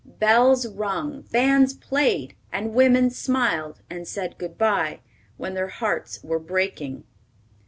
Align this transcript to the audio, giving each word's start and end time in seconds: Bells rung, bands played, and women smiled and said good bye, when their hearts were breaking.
Bells 0.03 0.65
rung, 0.65 1.25
bands 1.31 1.75
played, 1.75 2.33
and 2.51 2.73
women 2.73 3.11
smiled 3.11 3.81
and 3.87 4.07
said 4.07 4.39
good 4.39 4.57
bye, 4.57 5.01
when 5.37 5.53
their 5.53 5.67
hearts 5.69 6.23
were 6.23 6.39
breaking. 6.39 7.03